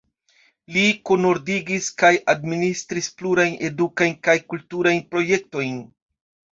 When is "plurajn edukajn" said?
3.21-4.19